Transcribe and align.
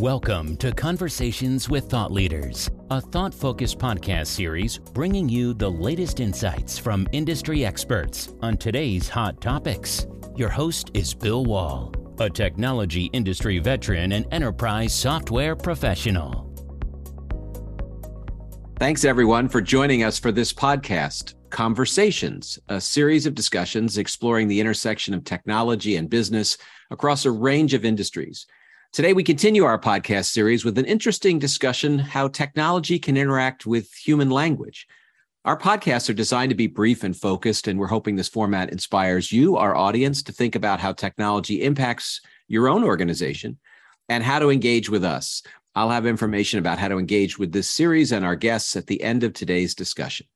Welcome 0.00 0.56
to 0.56 0.72
Conversations 0.72 1.68
with 1.68 1.90
Thought 1.90 2.10
Leaders, 2.10 2.70
a 2.88 3.02
thought 3.02 3.34
focused 3.34 3.78
podcast 3.78 4.28
series 4.28 4.78
bringing 4.78 5.28
you 5.28 5.52
the 5.52 5.70
latest 5.70 6.20
insights 6.20 6.78
from 6.78 7.06
industry 7.12 7.66
experts 7.66 8.32
on 8.40 8.56
today's 8.56 9.10
hot 9.10 9.42
topics. 9.42 10.06
Your 10.34 10.48
host 10.48 10.90
is 10.94 11.12
Bill 11.12 11.44
Wohl, 11.44 11.92
a 12.18 12.30
technology 12.30 13.10
industry 13.12 13.58
veteran 13.58 14.12
and 14.12 14.24
enterprise 14.32 14.94
software 14.94 15.54
professional. 15.54 16.50
Thanks, 18.78 19.04
everyone, 19.04 19.50
for 19.50 19.60
joining 19.60 20.02
us 20.02 20.18
for 20.18 20.32
this 20.32 20.50
podcast, 20.50 21.34
Conversations, 21.50 22.58
a 22.68 22.80
series 22.80 23.26
of 23.26 23.34
discussions 23.34 23.98
exploring 23.98 24.48
the 24.48 24.60
intersection 24.60 25.12
of 25.12 25.24
technology 25.24 25.96
and 25.96 26.08
business 26.08 26.56
across 26.90 27.26
a 27.26 27.30
range 27.30 27.74
of 27.74 27.84
industries. 27.84 28.46
Today, 28.92 29.12
we 29.12 29.22
continue 29.22 29.62
our 29.62 29.78
podcast 29.78 30.32
series 30.32 30.64
with 30.64 30.76
an 30.76 30.84
interesting 30.84 31.38
discussion 31.38 32.00
how 32.00 32.26
technology 32.26 32.98
can 32.98 33.16
interact 33.16 33.64
with 33.64 33.94
human 33.94 34.30
language. 34.30 34.88
Our 35.44 35.56
podcasts 35.56 36.10
are 36.10 36.12
designed 36.12 36.50
to 36.50 36.56
be 36.56 36.66
brief 36.66 37.04
and 37.04 37.16
focused, 37.16 37.68
and 37.68 37.78
we're 37.78 37.86
hoping 37.86 38.16
this 38.16 38.28
format 38.28 38.72
inspires 38.72 39.30
you, 39.30 39.56
our 39.56 39.76
audience, 39.76 40.24
to 40.24 40.32
think 40.32 40.56
about 40.56 40.80
how 40.80 40.92
technology 40.92 41.62
impacts 41.62 42.20
your 42.48 42.68
own 42.68 42.82
organization 42.82 43.58
and 44.08 44.24
how 44.24 44.40
to 44.40 44.50
engage 44.50 44.90
with 44.90 45.04
us. 45.04 45.44
I'll 45.76 45.90
have 45.90 46.04
information 46.04 46.58
about 46.58 46.80
how 46.80 46.88
to 46.88 46.98
engage 46.98 47.38
with 47.38 47.52
this 47.52 47.70
series 47.70 48.10
and 48.10 48.24
our 48.24 48.34
guests 48.34 48.74
at 48.74 48.88
the 48.88 49.04
end 49.04 49.22
of 49.22 49.34
today's 49.34 49.76
discussion. 49.76 50.26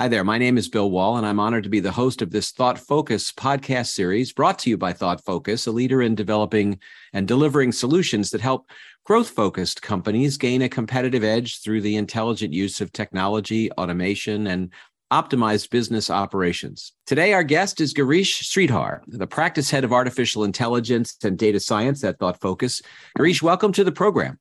Hi 0.00 0.06
there. 0.06 0.22
My 0.22 0.38
name 0.38 0.56
is 0.56 0.68
Bill 0.68 0.92
Wohl, 0.92 1.16
and 1.16 1.26
I'm 1.26 1.40
honored 1.40 1.64
to 1.64 1.68
be 1.68 1.80
the 1.80 1.90
host 1.90 2.22
of 2.22 2.30
this 2.30 2.52
ThoughtFocus 2.52 3.34
podcast 3.34 3.88
series 3.88 4.32
brought 4.32 4.56
to 4.60 4.70
you 4.70 4.78
by 4.78 4.92
ThoughtFocus, 4.92 5.66
a 5.66 5.72
leader 5.72 6.02
in 6.02 6.14
developing 6.14 6.78
and 7.12 7.26
delivering 7.26 7.72
solutions 7.72 8.30
that 8.30 8.40
help 8.40 8.70
growth 9.04 9.28
focused 9.28 9.82
companies 9.82 10.38
gain 10.38 10.62
a 10.62 10.68
competitive 10.68 11.24
edge 11.24 11.62
through 11.62 11.80
the 11.80 11.96
intelligent 11.96 12.52
use 12.52 12.80
of 12.80 12.92
technology, 12.92 13.72
automation, 13.72 14.46
and 14.46 14.70
optimized 15.12 15.70
business 15.70 16.10
operations. 16.10 16.92
Today, 17.04 17.32
our 17.32 17.42
guest 17.42 17.80
is 17.80 17.92
Gireesh 17.92 18.44
Sreedhar, 18.44 19.00
the 19.08 19.26
practice 19.26 19.68
head 19.68 19.82
of 19.82 19.92
artificial 19.92 20.44
intelligence 20.44 21.16
and 21.24 21.36
data 21.36 21.58
science 21.58 22.04
at 22.04 22.20
Thought 22.20 22.40
Focus. 22.40 22.80
Gireesh, 23.18 23.42
welcome 23.42 23.72
to 23.72 23.82
the 23.82 23.90
program. 23.90 24.38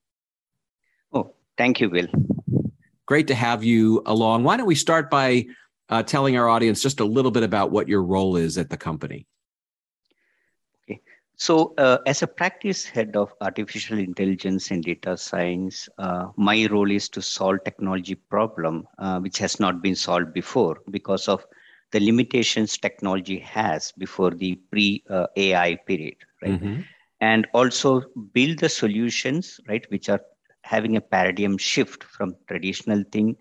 Oh, 1.12 1.34
thank 1.58 1.81
you, 1.81 1.90
Bill. 1.90 2.06
Great 3.08 3.27
to 3.27 3.36
have 3.36 3.63
you 3.63 4.03
along. 4.05 4.44
Why 4.44 4.58
don't 4.58 4.67
we 4.67 4.75
start 4.75 5.09
by 5.09 5.45
uh, 5.89 6.03
telling 6.03 6.38
our 6.38 6.50
audience 6.50 6.81
just 6.81 7.00
a 7.00 7.05
little 7.05 7.31
bit 7.31 7.44
about 7.44 7.72
what 7.72 7.88
your 7.88 8.03
role 8.03 8.36
is 8.36 8.58
at 8.58 8.69
the 8.69 8.75
company? 8.75 9.25
Okay. 10.83 11.00
So, 11.38 11.73
uh, 11.78 12.00
as 12.05 12.22
a 12.22 12.28
practice 12.28 12.85
head 12.85 13.16
of 13.16 13.33
artificial 13.39 13.97
intelligence 13.97 14.72
and 14.72 14.83
data 14.83 15.16
science, 15.16 15.88
uh, 15.97 16.28
my 16.35 16.67
role 16.69 16.91
is 16.91 17.08
to 17.09 17.22
solve 17.22 17.63
technology 17.63 18.16
problem 18.16 18.85
uh, 19.00 19.19
which 19.19 19.38
has 19.38 19.58
not 19.58 19.81
been 19.81 19.95
solved 19.95 20.33
before 20.33 20.80
because 20.91 21.30
of 21.30 21.45
the 21.94 22.02
limitations 22.02 22.78
technology 22.78 23.39
has 23.39 23.94
before 23.94 24.31
the 24.31 24.55
pre 24.69 25.02
AI 25.38 25.78
period, 25.88 26.17
right? 26.41 26.61
Mm-hmm. 26.61 26.81
And 27.22 27.47
also 27.53 28.02
build 28.33 28.59
the 28.59 28.67
solutions, 28.67 29.61
right, 29.69 29.89
which 29.89 30.09
are 30.09 30.19
having 30.68 30.98
a 30.98 31.02
paradigm 31.02 31.58
shift 31.58 32.04
from 32.04 32.36
traditional 32.48 33.04
thing 33.12 33.36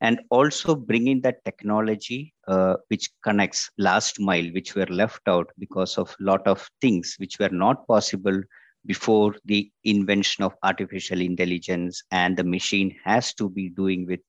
and 0.00 0.20
also 0.30 0.74
bringing 0.74 1.20
that 1.22 1.44
technology 1.44 2.34
uh, 2.48 2.76
which 2.88 3.10
connects 3.22 3.70
last 3.78 4.20
mile 4.20 4.46
which 4.54 4.74
were 4.74 4.86
left 5.00 5.22
out 5.28 5.48
because 5.58 5.98
of 5.98 6.14
lot 6.20 6.46
of 6.46 6.68
things 6.80 7.16
which 7.18 7.38
were 7.38 7.50
not 7.50 7.86
possible 7.86 8.40
before 8.86 9.34
the 9.44 9.70
invention 9.84 10.44
of 10.44 10.54
artificial 10.62 11.20
intelligence 11.20 12.02
and 12.10 12.36
the 12.36 12.44
machine 12.44 12.94
has 13.04 13.34
to 13.34 13.48
be 13.50 13.68
doing 13.70 14.06
with 14.06 14.20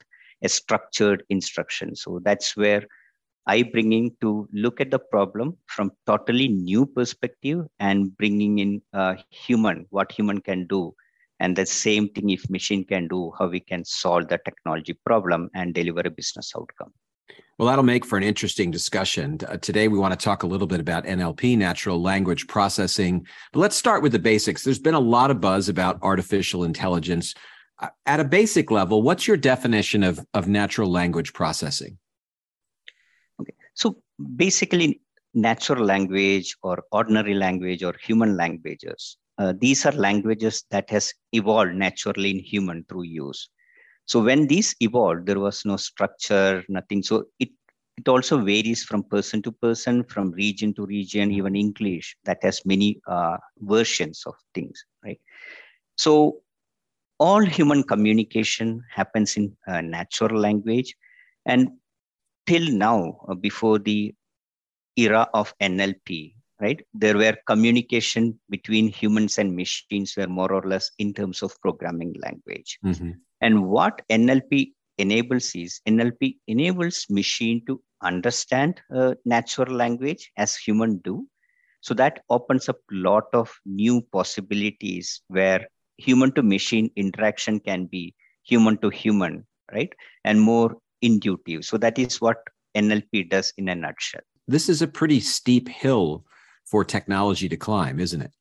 a 0.44 0.50
structured 0.50 1.24
instruction. 1.30 1.96
So 1.96 2.20
that's 2.24 2.56
where 2.58 2.84
i 3.48 3.64
bringing 3.64 4.06
to 4.22 4.48
look 4.54 4.80
at 4.82 4.92
the 4.92 5.00
problem 5.14 5.58
from 5.68 5.92
totally 6.06 6.48
new 6.48 6.86
perspective 6.86 7.66
and 7.80 8.16
bringing 8.18 8.60
in 8.60 8.82
uh, 8.94 9.16
human 9.30 9.86
what 9.90 10.12
human 10.12 10.40
can 10.50 10.66
do 10.68 10.94
and 11.42 11.56
the 11.56 11.66
same 11.66 12.08
thing 12.10 12.30
if 12.30 12.50
machine 12.50 12.84
can 12.86 13.08
do 13.08 13.22
how 13.38 13.48
we 13.48 13.60
can 13.60 13.84
solve 13.84 14.28
the 14.30 14.40
technology 14.46 14.96
problem 15.06 15.50
and 15.54 15.74
deliver 15.74 16.04
a 16.12 16.18
business 16.22 16.54
outcome 16.58 16.94
well, 17.58 17.68
that'll 17.68 17.84
make 17.84 18.06
for 18.06 18.18
an 18.18 18.24
interesting 18.24 18.72
discussion. 18.72 19.38
Uh, 19.48 19.56
today, 19.58 19.88
we 19.88 20.00
want 20.00 20.20
to 20.20 20.24
talk 20.24 20.42
a 20.42 20.48
little 20.48 20.66
bit 20.66 20.80
about 20.80 21.06
NLP, 21.06 21.56
natural 21.56 22.02
language 22.02 22.48
processing. 22.48 23.28
But 23.54 23.60
let's 23.60 23.76
start 23.76 24.02
with 24.02 24.14
the 24.14 24.20
basics. 24.20 24.64
There's 24.64 24.80
been 24.80 24.96
a 24.96 25.00
lot 25.00 25.30
of 25.30 25.40
buzz 25.40 25.70
about 25.70 26.00
artificial 26.02 26.64
intelligence. 26.64 27.36
Uh, 27.78 27.90
at 28.08 28.20
a 28.20 28.24
basic 28.24 28.72
level, 28.72 29.04
what's 29.04 29.28
your 29.28 29.38
definition 29.38 30.04
of, 30.04 30.26
of 30.34 30.48
natural 30.48 30.90
language 30.90 31.34
processing? 31.34 32.00
Okay. 33.40 33.54
So, 33.76 34.02
basically, 34.36 35.02
natural 35.36 35.86
language 35.86 36.56
or 36.64 36.84
ordinary 36.92 37.36
language 37.36 37.84
or 37.84 37.94
human 38.02 38.38
languages 38.38 39.18
uh, 39.42 39.54
these 39.60 39.86
are 39.86 39.94
languages 39.94 40.66
that 40.72 40.90
has 40.90 41.14
evolved 41.34 41.76
naturally 41.76 42.32
in 42.32 42.40
human 42.40 42.86
through 42.90 43.04
use. 43.04 43.50
So 44.06 44.22
when 44.24 44.48
these 44.48 44.76
evolved 44.82 45.26
there 45.28 45.40
was 45.40 45.66
no 45.66 45.78
structure 45.78 46.64
nothing. 46.70 47.04
So 47.04 47.26
it 47.40 47.50
it 47.98 48.08
also 48.08 48.40
varies 48.42 48.84
from 48.84 49.04
person 49.04 49.42
to 49.44 49.52
person 49.52 50.04
from 50.04 50.32
region 50.32 50.74
to 50.76 50.86
region 50.86 51.32
even 51.32 51.56
english 51.56 52.16
that 52.26 52.40
has 52.42 52.62
many 52.66 52.90
uh, 53.08 53.38
versions 53.60 54.24
of 54.26 54.36
things 54.56 54.86
right? 55.06 55.20
So 55.98 56.42
all 57.20 57.46
human 57.46 57.84
communication 57.84 58.84
happens 58.90 59.38
in 59.38 59.56
uh, 59.68 59.82
natural 59.82 60.40
language. 60.40 60.96
And 61.46 61.70
till 62.48 62.72
now 62.72 63.20
uh, 63.28 63.36
before 63.36 63.80
the 63.80 64.14
era 64.98 65.28
of 65.34 65.54
nlp 65.62 66.34
right? 66.62 66.82
There 66.94 67.18
were 67.18 67.36
communication 67.48 68.40
between 68.50 68.88
humans 68.88 69.38
and 69.38 69.56
machines 69.56 70.16
were 70.16 70.28
more 70.28 70.52
or 70.52 70.62
less 70.62 70.92
in 71.00 71.14
terms 71.14 71.42
of 71.42 71.60
programming 71.62 72.16
language. 72.22 72.78
Mm-hmm. 72.86 73.12
and 73.46 73.56
what 73.76 74.02
nlp 74.16 74.52
enables 75.04 75.48
is 75.56 75.82
nlp 75.92 76.28
enables 76.54 76.98
machine 77.10 77.62
to 77.68 77.82
understand 78.10 78.82
uh, 78.96 79.14
natural 79.26 79.74
language 79.76 80.32
as 80.38 80.56
human 80.56 80.98
do. 81.00 81.28
So 81.82 81.96
that 81.96 82.24
opens 82.30 82.70
up 82.70 82.78
a 82.92 82.96
lot 82.96 83.26
of 83.34 83.52
new 83.66 84.02
possibilities 84.18 85.22
where 85.28 85.68
human 85.98 86.32
to 86.34 86.44
machine 86.44 86.92
interaction 86.96 87.60
can 87.60 87.86
be 87.86 88.14
human 88.44 88.78
to 88.80 88.90
human 88.90 89.46
right? 89.72 89.94
And 90.24 90.40
more 90.40 90.78
intuitive. 91.02 91.66
So 91.66 91.78
that 91.78 91.98
is 91.98 92.22
what 92.22 92.38
nlp 92.76 93.30
does 93.30 93.54
in 93.58 93.70
a 93.70 93.76
nutshell. 93.76 94.22
This 94.48 94.70
is 94.70 94.82
a 94.82 94.88
pretty 94.88 95.20
steep 95.20 95.68
hill 95.68 96.26
for 96.66 96.84
technology 96.84 97.50
to 97.50 97.58
climb, 97.58 98.00
isn't 98.00 98.22
it? 98.22 98.32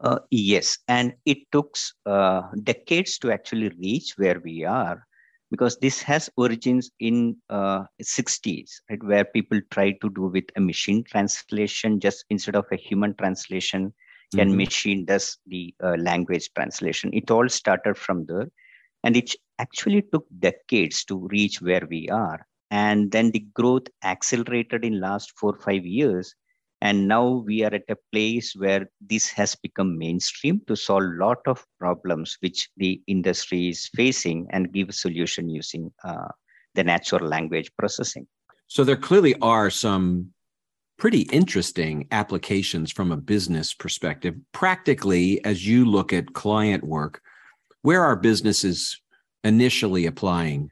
Uh, 0.00 0.18
yes, 0.30 0.78
and 0.88 1.14
it 1.26 1.38
took 1.52 1.76
uh, 2.06 2.42
decades 2.64 3.18
to 3.18 3.30
actually 3.30 3.68
reach 3.78 4.14
where 4.16 4.40
we 4.44 4.64
are, 4.64 5.06
because 5.50 5.78
this 5.78 6.02
has 6.02 6.28
origins 6.36 6.90
in 6.98 7.36
uh, 7.50 7.84
60s, 8.02 8.70
right, 8.90 9.02
where 9.04 9.24
people 9.24 9.60
tried 9.70 10.00
to 10.00 10.10
do 10.10 10.22
with 10.22 10.44
a 10.56 10.60
machine 10.60 11.04
translation 11.04 12.00
just 12.00 12.24
instead 12.30 12.56
of 12.56 12.64
a 12.72 12.76
human 12.76 13.14
translation. 13.14 13.94
Can 14.34 14.48
mm-hmm. 14.48 14.56
machine 14.56 15.04
does 15.04 15.38
the 15.46 15.74
uh, 15.84 15.94
language 15.98 16.50
translation? 16.54 17.10
It 17.12 17.30
all 17.30 17.48
started 17.48 17.96
from 17.96 18.24
there, 18.26 18.48
and 19.04 19.16
it 19.16 19.34
actually 19.58 20.02
took 20.12 20.26
decades 20.38 21.04
to 21.04 21.28
reach 21.28 21.60
where 21.60 21.86
we 21.88 22.08
are. 22.08 22.44
And 22.70 23.12
then 23.12 23.30
the 23.30 23.46
growth 23.54 23.88
accelerated 24.02 24.84
in 24.84 25.00
last 25.00 25.32
four 25.38 25.58
five 25.60 25.84
years, 25.84 26.34
and 26.82 27.06
now 27.06 27.44
we 27.46 27.62
are 27.62 27.72
at 27.72 27.84
a 27.88 27.96
place 28.10 28.54
where 28.56 28.90
this 29.00 29.30
has 29.30 29.54
become 29.54 29.96
mainstream 29.96 30.60
to 30.66 30.74
solve 30.74 31.04
a 31.04 31.24
lot 31.24 31.38
of 31.46 31.64
problems 31.78 32.36
which 32.40 32.68
the 32.76 33.00
industry 33.06 33.68
is 33.68 33.88
facing 33.94 34.48
and 34.50 34.72
give 34.72 34.88
a 34.88 34.92
solution 34.92 35.48
using 35.48 35.92
uh, 36.02 36.26
the 36.74 36.82
natural 36.82 37.28
language 37.28 37.70
processing. 37.78 38.26
So 38.66 38.82
there 38.82 38.96
clearly 38.96 39.36
are 39.40 39.70
some 39.70 40.32
pretty 40.98 41.20
interesting 41.30 42.08
applications 42.10 42.90
from 42.90 43.12
a 43.12 43.16
business 43.16 43.72
perspective. 43.72 44.34
Practically 44.50 45.44
as 45.44 45.64
you 45.64 45.84
look 45.84 46.12
at 46.12 46.34
client 46.34 46.82
work 46.82 47.22
where 47.82 48.02
are 48.02 48.16
businesses 48.16 49.00
initially 49.44 50.06
applying 50.06 50.70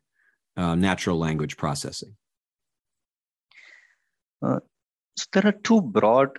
uh, 0.56 0.75
natural 0.75 1.19
language 1.19 1.56
processing? 1.56 2.17
Uh, 4.43 4.61
so 5.20 5.26
there 5.32 5.46
are 5.46 5.58
two 5.69 5.82
broad 5.82 6.38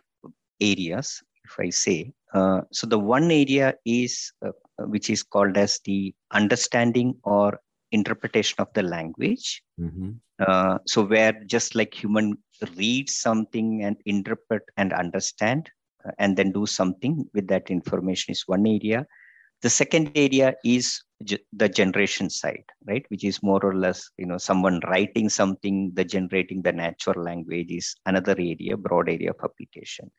areas, 0.59 1.21
if 1.45 1.55
I 1.59 1.69
say. 1.69 2.13
Uh, 2.33 2.61
so 2.71 2.87
the 2.87 2.97
one 2.97 3.29
area 3.29 3.75
is 3.85 4.31
uh, 4.45 4.51
which 4.79 5.09
is 5.09 5.21
called 5.21 5.57
as 5.57 5.79
the 5.85 6.13
understanding 6.31 7.15
or 7.23 7.59
interpretation 7.91 8.55
of 8.59 8.69
the 8.73 8.83
language. 8.83 9.61
Mm-hmm. 9.79 10.11
Uh, 10.39 10.77
so 10.87 11.03
where 11.03 11.33
just 11.45 11.75
like 11.75 11.93
human 11.93 12.37
reads 12.75 13.15
something 13.15 13.83
and 13.83 13.97
interpret 14.05 14.63
and 14.77 14.93
understand, 14.93 15.69
uh, 16.05 16.11
and 16.17 16.37
then 16.37 16.51
do 16.51 16.65
something 16.65 17.29
with 17.33 17.47
that 17.47 17.69
information 17.69 18.31
is 18.31 18.47
one 18.47 18.65
area. 18.65 19.05
The 19.61 19.69
second 19.69 20.11
area 20.15 20.55
is 20.65 21.03
the 21.53 21.69
generation 21.69 22.29
side, 22.29 22.63
right? 22.87 23.05
Which 23.09 23.23
is 23.23 23.43
more 23.43 23.63
or 23.63 23.75
less, 23.75 24.09
you 24.17 24.25
know, 24.25 24.37
someone 24.37 24.79
writing 24.87 25.29
something, 25.29 25.91
the 25.93 26.03
generating 26.03 26.61
the 26.61 26.71
natural 26.71 27.23
language 27.23 27.71
is 27.71 27.95
another 28.05 28.33
area, 28.33 28.77
broad 28.77 29.09
area 29.09 29.31
of 29.31 29.37
application. 29.43 30.11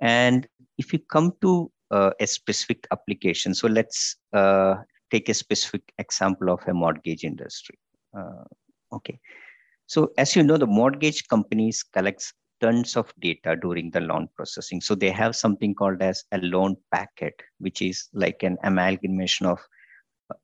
And 0.00 0.46
if 0.78 0.92
you 0.92 0.98
come 0.98 1.32
to 1.42 1.70
uh, 1.90 2.10
a 2.20 2.26
specific 2.26 2.86
application, 2.90 3.54
so 3.54 3.68
let's 3.68 4.16
uh, 4.32 4.76
take 5.10 5.28
a 5.28 5.34
specific 5.34 5.82
example 5.98 6.50
of 6.50 6.60
a 6.66 6.74
mortgage 6.74 7.24
industry. 7.24 7.78
Uh, 8.16 8.44
okay. 8.92 9.18
So 9.86 10.12
as 10.18 10.34
you 10.34 10.42
know, 10.42 10.56
the 10.56 10.66
mortgage 10.66 11.28
companies 11.28 11.82
collects 11.82 12.32
tons 12.60 12.96
of 12.96 13.12
data 13.20 13.56
during 13.56 13.90
the 13.90 14.00
loan 14.00 14.28
processing. 14.36 14.80
So 14.80 14.94
they 14.94 15.10
have 15.10 15.36
something 15.36 15.74
called 15.74 16.00
as 16.00 16.24
a 16.32 16.38
loan 16.38 16.76
packet, 16.92 17.34
which 17.58 17.82
is 17.82 18.08
like 18.14 18.42
an 18.42 18.56
amalgamation 18.62 19.46
of 19.46 19.58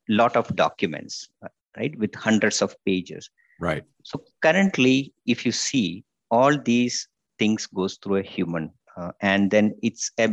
lot 0.08 0.36
of 0.36 0.54
documents, 0.56 1.28
right, 1.76 1.96
with 1.98 2.14
hundreds 2.14 2.62
of 2.62 2.74
pages. 2.84 3.30
Right. 3.60 3.84
So 4.04 4.22
currently, 4.42 5.12
if 5.26 5.44
you 5.44 5.52
see, 5.52 6.04
all 6.30 6.56
these 6.58 7.08
things 7.38 7.66
goes 7.66 7.98
through 8.02 8.16
a 8.16 8.22
human, 8.22 8.72
uh, 8.96 9.12
and 9.20 9.50
then 9.50 9.74
it's 9.82 10.10
a 10.18 10.28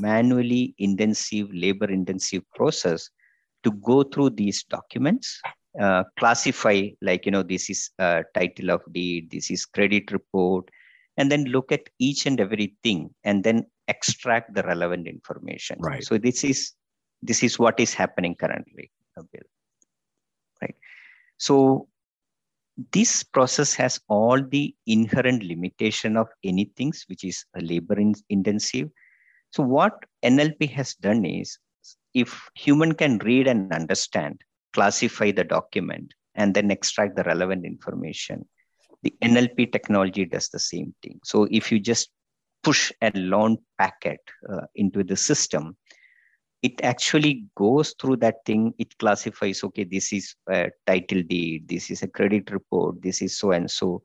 manually 0.00 0.74
intensive, 0.78 1.48
labor-intensive 1.52 2.42
process 2.54 3.10
to 3.64 3.72
go 3.72 4.02
through 4.02 4.30
these 4.30 4.62
documents 4.64 5.40
uh, 5.80 6.02
classify 6.18 6.88
like 7.02 7.24
you 7.26 7.32
know 7.32 7.42
this 7.42 7.70
is 7.70 7.90
uh, 7.98 8.22
title 8.34 8.70
of 8.70 8.82
deed 8.92 9.30
this 9.30 9.50
is 9.50 9.64
credit 9.64 10.10
report 10.10 10.68
and 11.16 11.30
then 11.30 11.44
look 11.44 11.70
at 11.70 11.82
each 11.98 12.26
and 12.26 12.40
everything 12.40 13.10
and 13.24 13.44
then 13.44 13.64
extract 13.86 14.54
the 14.54 14.62
relevant 14.64 15.06
information 15.06 15.78
right 15.80 16.04
so 16.04 16.18
this 16.18 16.42
is 16.42 16.72
this 17.22 17.42
is 17.42 17.58
what 17.58 17.78
is 17.78 17.94
happening 17.94 18.34
currently 18.34 18.90
right 20.62 20.74
so 21.36 21.88
this 22.92 23.22
process 23.22 23.74
has 23.74 24.00
all 24.08 24.42
the 24.42 24.74
inherent 24.86 25.42
limitation 25.42 26.16
of 26.16 26.28
anything 26.44 26.92
which 27.08 27.24
is 27.24 27.44
a 27.56 27.60
labor 27.60 27.96
intensive 28.28 28.88
so 29.50 29.62
what 29.62 29.94
nlp 30.24 30.70
has 30.70 30.94
done 30.94 31.24
is 31.24 31.58
if 32.14 32.48
human 32.54 32.94
can 32.94 33.18
read 33.18 33.46
and 33.46 33.72
understand 33.72 34.40
classify 34.72 35.30
the 35.30 35.44
document 35.44 36.12
and 36.34 36.54
then 36.54 36.70
extract 36.70 37.16
the 37.16 37.24
relevant 37.24 37.64
information 37.64 38.46
the 39.02 39.14
NLP 39.22 39.72
technology 39.72 40.24
does 40.24 40.48
the 40.48 40.58
same 40.58 40.94
thing. 41.02 41.20
So 41.24 41.46
if 41.50 41.70
you 41.70 41.78
just 41.78 42.10
push 42.62 42.92
a 43.00 43.10
loan 43.14 43.58
packet 43.78 44.20
uh, 44.52 44.66
into 44.74 45.04
the 45.04 45.16
system, 45.16 45.76
it 46.62 46.80
actually 46.82 47.44
goes 47.56 47.94
through 48.00 48.16
that 48.16 48.44
thing. 48.44 48.74
It 48.78 48.96
classifies, 48.98 49.62
okay, 49.64 49.84
this 49.84 50.12
is 50.12 50.34
a 50.50 50.70
title 50.86 51.22
deed, 51.22 51.68
this 51.68 51.90
is 51.90 52.02
a 52.02 52.08
credit 52.08 52.50
report, 52.50 53.00
this 53.02 53.22
is 53.22 53.38
so 53.38 53.52
and 53.52 53.70
so. 53.70 54.02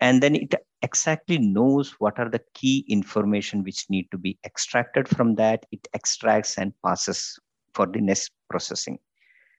And 0.00 0.20
then 0.22 0.34
it 0.34 0.54
exactly 0.82 1.38
knows 1.38 1.92
what 2.00 2.18
are 2.18 2.28
the 2.28 2.42
key 2.54 2.84
information 2.88 3.62
which 3.62 3.86
need 3.88 4.10
to 4.10 4.18
be 4.18 4.36
extracted 4.44 5.08
from 5.08 5.36
that. 5.36 5.64
It 5.70 5.86
extracts 5.94 6.58
and 6.58 6.72
passes 6.84 7.38
for 7.72 7.86
the 7.86 8.00
next 8.00 8.32
processing. 8.50 8.98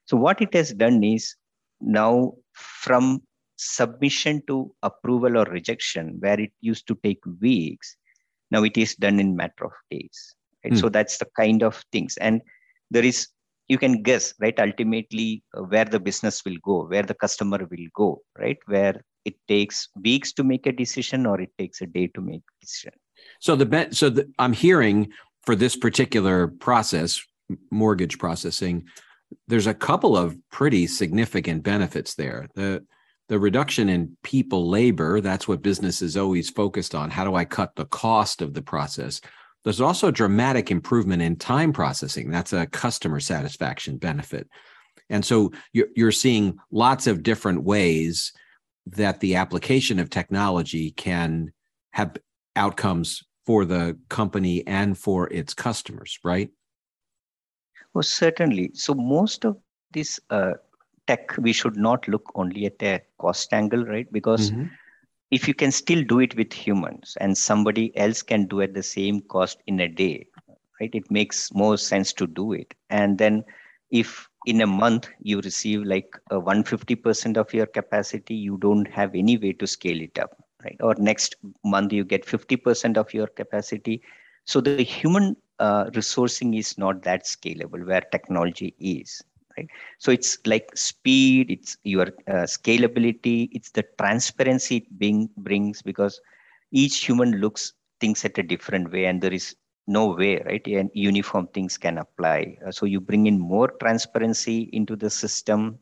So 0.06 0.18
what 0.18 0.42
it 0.42 0.54
has 0.54 0.74
done 0.74 1.02
is 1.02 1.36
now 1.80 2.34
from 2.54 3.22
submission 3.56 4.44
to 4.48 4.76
approval 4.84 5.38
or 5.38 5.46
rejection, 5.46 6.18
where 6.20 6.40
it 6.40 6.52
used 6.60 6.88
to 6.88 6.98
take 7.04 7.24
weeks, 7.40 7.96
now 8.52 8.64
it 8.64 8.78
is 8.78 8.96
done 8.96 9.22
in 9.22 9.38
matter 9.38 9.66
of 9.66 9.72
days. 9.90 10.36
Right? 10.64 10.74
Mm. 10.74 10.80
So 10.80 10.90
that's 10.90 11.18
the 11.18 11.28
kind 11.38 11.64
of 11.64 11.84
things. 11.92 12.18
And 12.18 12.42
there 12.92 13.04
is, 13.04 13.28
you 13.68 13.78
can 13.78 14.04
guess, 14.04 14.34
right, 14.40 14.58
ultimately 14.60 15.44
uh, 15.58 15.64
where 15.64 15.86
the 15.86 16.00
business 16.00 16.44
will 16.46 16.58
go, 16.64 16.86
where 16.86 17.04
the 17.04 17.14
customer 17.14 17.60
will 17.70 17.88
go, 17.96 18.22
right, 18.38 18.58
where 18.66 19.02
it 19.26 19.36
takes 19.48 19.88
weeks 20.02 20.34
to 20.34 20.44
make 20.44 20.66
a 20.68 20.72
decision 20.72 21.26
or 21.26 21.40
it 21.40 21.52
takes 21.58 21.82
a 21.82 21.86
day 21.86 22.08
to 22.08 22.22
make 22.22 22.42
a 22.42 22.66
decision. 22.66 22.94
So 23.40 23.56
the 23.56 23.88
so 23.92 24.10
the, 24.10 24.30
I'm 24.38 24.54
hearing 24.54 25.12
for 25.46 25.56
this 25.56 25.76
particular 25.76 26.48
process, 26.48 27.22
mortgage 27.72 28.18
processing, 28.18 28.86
there's 29.48 29.68
a 29.68 29.74
couple 29.74 30.18
of 30.18 30.38
pretty 30.52 30.88
significant 30.88 31.64
benefits 31.64 32.16
there. 32.16 32.48
The 32.56 32.86
the 33.30 33.40
reduction 33.40 33.88
in 33.90 34.18
people 34.24 34.70
labor, 34.70 35.22
that's 35.22 35.48
what 35.48 35.62
business 35.62 36.02
is 36.02 36.18
always 36.18 36.50
focused 36.50 36.94
on. 36.94 37.10
How 37.10 37.24
do 37.24 37.36
I 37.36 37.46
cut 37.46 37.76
the 37.76 37.86
cost 37.86 38.42
of 38.42 38.54
the 38.54 38.62
process? 38.62 39.22
There's 39.64 39.82
also 39.82 40.08
a 40.08 40.12
dramatic 40.12 40.72
improvement 40.72 41.22
in 41.22 41.38
time 41.38 41.72
processing. 41.72 42.30
That's 42.30 42.54
a 42.54 42.66
customer 42.68 43.20
satisfaction 43.20 43.98
benefit. 43.98 44.50
And 45.10 45.24
so 45.24 45.52
you're, 45.72 45.88
you're 45.96 46.12
seeing 46.12 46.58
lots 46.72 47.08
of 47.08 47.24
different 47.24 47.64
ways 47.64 48.34
that 48.88 49.20
the 49.20 49.36
application 49.36 50.00
of 50.00 50.10
technology 50.10 50.92
can 50.92 51.54
have 51.92 52.18
outcomes 52.56 53.24
for 53.46 53.66
the 53.66 53.98
company 54.10 54.66
and 54.68 54.98
for 54.98 55.32
its 55.32 55.54
customers, 55.54 56.20
right? 56.24 56.50
Well, 57.94 58.04
certainly. 58.04 58.72
So 58.74 58.94
most 58.94 59.46
of 59.46 59.58
this 59.92 60.20
uh, 60.30 60.54
tech, 61.08 61.36
we 61.38 61.54
should 61.54 61.78
not 61.78 62.08
look 62.08 62.32
only 62.36 62.66
at 62.66 62.82
a 62.82 63.02
cost 63.20 63.54
angle, 63.54 63.86
right? 63.86 64.12
Because 64.12 64.52
mm-hmm. 64.52 64.68
If 65.34 65.50
you 65.50 65.56
can 65.56 65.72
still 65.72 66.04
do 66.12 66.20
it 66.20 66.36
with 66.38 66.54
humans 66.54 67.18
and 67.22 67.38
somebody 67.38 67.96
else 67.98 68.22
can 68.24 68.48
do 68.48 68.62
at 68.62 68.74
the 68.74 68.84
same 68.84 69.22
cost 69.22 69.62
in 69.68 69.82
a 69.82 69.90
day, 69.90 70.28
right? 70.80 70.92
It 70.94 71.12
makes 71.12 71.54
more 71.54 71.78
sense 71.78 72.14
to 72.14 72.28
do 72.28 72.54
it. 72.54 72.74
And 72.90 73.18
then 73.18 73.44
if 73.92 74.30
in 74.46 74.62
a 74.62 74.68
month 74.68 75.10
you 75.22 75.42
receive 75.42 75.84
like 75.84 76.20
a 76.32 76.40
150% 76.40 77.38
of 77.38 77.54
your 77.54 77.68
capacity, 77.68 78.36
you 78.36 78.58
don't 78.58 78.88
have 78.90 79.16
any 79.16 79.38
way 79.38 79.54
to 79.54 79.68
scale 79.68 80.02
it 80.02 80.20
up, 80.20 80.38
right? 80.64 80.78
Or 80.82 80.96
next 80.98 81.36
month 81.64 81.94
you 81.94 82.06
get 82.06 82.26
50% 82.26 82.98
of 82.98 83.14
your 83.14 83.28
capacity. 83.28 84.02
So 84.46 84.62
the 84.62 84.78
human 84.84 85.36
uh, 85.60 85.86
resourcing 85.86 86.58
is 86.58 86.78
not 86.78 87.04
that 87.04 87.26
scalable 87.26 87.86
where 87.86 88.02
technology 88.12 88.76
is 88.80 89.24
right? 89.58 89.70
So 90.00 90.12
it's 90.12 90.38
like 90.46 90.70
speed 90.76 91.52
it's 91.52 91.78
your 91.84 92.08
uh, 92.28 92.46
scalability 92.46 93.50
it's 93.52 93.72
the 93.72 93.84
transparency 94.00 94.78
it 94.78 95.00
being, 95.00 95.30
brings 95.38 95.82
because 95.82 96.20
each 96.72 97.06
human 97.06 97.40
looks 97.40 97.74
things 98.00 98.26
at 98.26 98.38
a 98.38 98.44
different 98.44 98.92
way 98.92 99.06
and 99.06 99.22
there 99.22 99.34
is 99.34 99.56
no 99.88 100.08
way 100.08 100.42
right? 100.46 100.66
And 100.68 100.90
uniform 100.94 101.48
things 101.54 101.78
can 101.78 101.98
apply. 101.98 102.58
Uh, 102.66 102.72
so 102.72 102.86
you 102.86 103.00
bring 103.00 103.28
in 103.28 103.40
more 103.40 103.72
transparency 103.80 104.70
into 104.74 104.96
the 104.96 105.10
system 105.10 105.78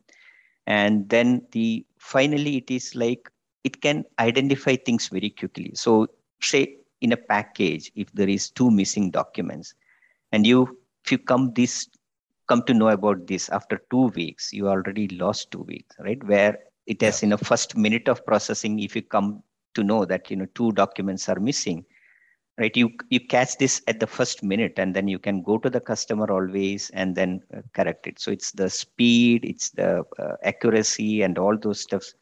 and 0.66 1.08
then 1.08 1.42
the 1.52 1.84
finally 1.98 2.56
it 2.56 2.70
is 2.70 2.94
like 2.94 3.28
it 3.64 3.80
can 3.80 4.04
identify 4.18 4.76
things 4.76 5.08
very 5.08 5.30
quickly. 5.30 5.72
So 5.74 6.08
say 6.40 6.76
in 7.00 7.12
a 7.12 7.16
package 7.16 7.90
if 7.94 8.12
there 8.12 8.28
is 8.28 8.50
two 8.50 8.70
missing 8.70 9.10
documents 9.10 9.74
and 10.32 10.46
you 10.46 10.76
if 11.04 11.12
you 11.12 11.18
come 11.18 11.52
this 11.54 11.88
come 12.48 12.62
to 12.64 12.74
know 12.74 12.88
about 12.88 13.26
this 13.26 13.48
after 13.50 13.80
two 13.90 14.08
weeks, 14.08 14.52
you 14.52 14.68
already 14.68 15.08
lost 15.08 15.50
two 15.50 15.62
weeks, 15.62 15.96
right? 16.00 16.22
Where 16.24 16.58
it 16.86 17.00
has 17.02 17.22
in 17.22 17.30
the 17.30 17.38
first 17.38 17.76
minute 17.76 18.08
of 18.08 18.24
processing, 18.26 18.78
if 18.80 18.96
you 18.96 19.02
come 19.02 19.42
to 19.74 19.82
know 19.84 20.04
that 20.04 20.30
you 20.30 20.36
know 20.36 20.46
two 20.54 20.72
documents 20.72 21.28
are 21.28 21.40
missing, 21.40 21.84
right? 22.58 22.76
You 22.76 22.90
you 23.10 23.20
catch 23.20 23.56
this 23.58 23.82
at 23.88 24.00
the 24.00 24.06
first 24.06 24.42
minute, 24.42 24.74
and 24.78 24.94
then 24.94 25.08
you 25.08 25.18
can 25.18 25.42
go 25.42 25.58
to 25.58 25.70
the 25.70 25.80
customer 25.80 26.30
always 26.30 26.90
and 26.90 27.14
then 27.14 27.40
uh, 27.56 27.62
correct 27.74 28.06
it. 28.06 28.18
So 28.20 28.30
it's 28.30 28.52
the 28.52 28.68
speed, 28.70 29.44
it's 29.44 29.70
the 29.70 30.04
uh, 30.18 30.34
accuracy, 30.44 31.22
and 31.22 31.38
all 31.38 31.56
those 31.58 31.80
stuffs 31.80 32.14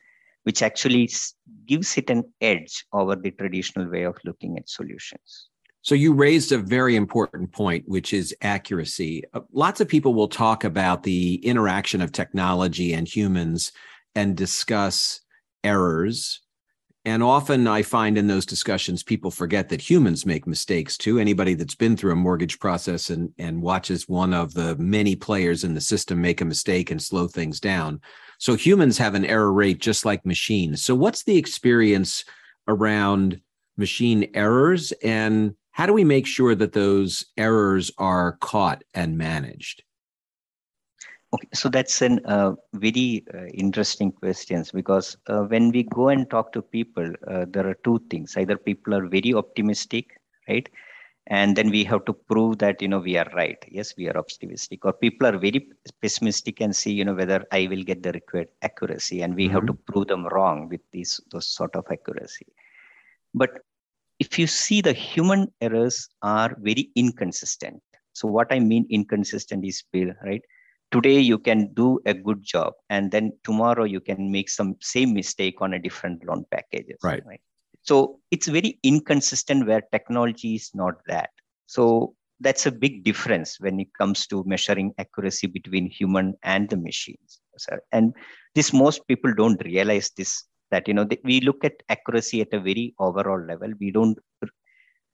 which 0.44 0.62
actually 0.62 1.08
gives 1.66 1.98
it 1.98 2.10
an 2.10 2.24
edge 2.40 2.84
over 2.92 3.14
the 3.16 3.30
traditional 3.32 3.90
way 3.90 4.04
of 4.04 4.16
looking 4.24 4.56
at 4.58 4.68
solutions. 4.68 5.48
So 5.82 5.94
you 5.94 6.12
raised 6.12 6.52
a 6.52 6.58
very 6.58 6.94
important 6.94 7.52
point, 7.52 7.84
which 7.88 8.12
is 8.12 8.34
accuracy. 8.42 9.24
Uh, 9.32 9.40
lots 9.52 9.80
of 9.80 9.88
people 9.88 10.12
will 10.12 10.28
talk 10.28 10.64
about 10.64 11.02
the 11.02 11.36
interaction 11.36 12.02
of 12.02 12.12
technology 12.12 12.92
and 12.92 13.08
humans 13.08 13.72
and 14.14 14.36
discuss 14.36 15.20
errors. 15.64 16.40
And 17.06 17.22
often 17.22 17.66
I 17.66 17.80
find 17.80 18.18
in 18.18 18.26
those 18.26 18.44
discussions, 18.44 19.02
people 19.02 19.30
forget 19.30 19.70
that 19.70 19.80
humans 19.80 20.26
make 20.26 20.46
mistakes 20.46 20.98
too. 20.98 21.18
Anybody 21.18 21.54
that's 21.54 21.74
been 21.74 21.96
through 21.96 22.12
a 22.12 22.16
mortgage 22.16 22.58
process 22.58 23.08
and, 23.08 23.32
and 23.38 23.62
watches 23.62 24.06
one 24.06 24.34
of 24.34 24.52
the 24.52 24.76
many 24.76 25.16
players 25.16 25.64
in 25.64 25.72
the 25.72 25.80
system 25.80 26.20
make 26.20 26.42
a 26.42 26.44
mistake 26.44 26.90
and 26.90 27.02
slow 27.02 27.26
things 27.26 27.58
down. 27.58 28.02
So 28.38 28.54
humans 28.54 28.98
have 28.98 29.14
an 29.14 29.24
error 29.24 29.52
rate 29.52 29.80
just 29.80 30.04
like 30.04 30.26
machines. 30.26 30.84
So 30.84 30.94
what's 30.94 31.24
the 31.24 31.38
experience 31.38 32.22
around 32.68 33.40
machine 33.78 34.30
errors 34.34 34.92
and 35.02 35.54
how 35.80 35.86
do 35.86 35.94
we 35.94 36.04
make 36.04 36.26
sure 36.26 36.54
that 36.54 36.74
those 36.74 37.24
errors 37.38 37.90
are 37.96 38.32
caught 38.42 38.84
and 38.92 39.16
managed? 39.16 39.82
Okay, 41.32 41.48
so 41.54 41.70
that's 41.70 42.02
a 42.02 42.18
uh, 42.28 42.54
very 42.74 43.24
uh, 43.32 43.46
interesting 43.54 44.12
questions 44.12 44.72
because 44.72 45.16
uh, 45.28 45.44
when 45.44 45.70
we 45.70 45.84
go 45.84 46.10
and 46.10 46.28
talk 46.28 46.52
to 46.52 46.60
people, 46.60 47.10
uh, 47.26 47.46
there 47.48 47.66
are 47.66 47.78
two 47.82 47.98
things. 48.10 48.36
Either 48.36 48.58
people 48.58 48.92
are 48.92 49.06
very 49.06 49.32
optimistic, 49.32 50.20
right, 50.50 50.68
and 51.28 51.56
then 51.56 51.70
we 51.70 51.82
have 51.84 52.04
to 52.04 52.12
prove 52.12 52.58
that 52.58 52.82
you 52.82 52.88
know 52.88 52.98
we 52.98 53.16
are 53.16 53.30
right 53.34 53.64
yes 53.70 53.94
we 53.96 54.08
are 54.08 54.18
optimistic 54.18 54.84
or 54.84 54.92
people 54.92 55.26
are 55.28 55.38
very 55.38 55.68
pessimistic 56.02 56.60
and 56.60 56.74
see 56.74 56.92
you 56.92 57.04
know 57.04 57.14
whether 57.14 57.46
i 57.52 57.68
will 57.70 57.84
get 57.84 58.02
the 58.02 58.10
required 58.12 58.48
accuracy 58.62 59.20
and 59.20 59.36
we 59.36 59.44
mm-hmm. 59.44 59.54
have 59.54 59.66
to 59.66 59.74
prove 59.74 60.08
them 60.08 60.26
wrong 60.28 60.68
with 60.68 60.80
these 60.92 61.20
those 61.30 61.46
sort 61.46 61.76
of 61.76 61.84
accuracy 61.92 62.46
but 63.34 63.60
if 64.20 64.38
you 64.38 64.46
see 64.46 64.80
the 64.80 64.92
human 64.92 65.48
errors 65.60 66.08
are 66.22 66.56
very 66.60 66.90
inconsistent 66.94 67.80
so 68.12 68.28
what 68.28 68.52
i 68.52 68.58
mean 68.58 68.86
inconsistent 68.90 69.64
is 69.64 69.82
bill 69.92 70.12
right 70.24 70.42
today 70.92 71.18
you 71.18 71.38
can 71.38 71.72
do 71.74 71.98
a 72.06 72.14
good 72.14 72.42
job 72.42 72.72
and 72.90 73.10
then 73.10 73.32
tomorrow 73.44 73.84
you 73.84 74.00
can 74.00 74.30
make 74.30 74.48
some 74.48 74.74
same 74.80 75.14
mistake 75.14 75.56
on 75.60 75.74
a 75.74 75.78
different 75.78 76.24
loan 76.26 76.44
packages 76.50 76.98
right, 77.02 77.24
right? 77.26 77.40
so 77.82 78.20
it's 78.30 78.48
very 78.48 78.78
inconsistent 78.82 79.66
where 79.66 79.82
technology 79.92 80.54
is 80.54 80.70
not 80.74 80.94
that 81.06 81.30
so 81.66 82.14
that's 82.40 82.66
a 82.66 82.72
big 82.72 83.04
difference 83.04 83.60
when 83.60 83.78
it 83.78 83.88
comes 83.98 84.26
to 84.26 84.42
measuring 84.46 84.92
accuracy 84.98 85.46
between 85.46 85.88
human 85.88 86.34
and 86.42 86.68
the 86.68 86.76
machines 86.76 87.40
Sir. 87.56 87.80
and 87.92 88.14
this 88.54 88.72
most 88.72 89.06
people 89.06 89.32
don't 89.34 89.62
realize 89.64 90.10
this 90.16 90.44
that 90.70 90.88
you 90.88 90.94
know 90.94 91.06
we 91.24 91.40
look 91.40 91.64
at 91.64 91.82
accuracy 91.88 92.40
at 92.40 92.52
a 92.52 92.60
very 92.60 92.94
overall 92.98 93.40
level. 93.40 93.72
We 93.80 93.90
don't 93.90 94.18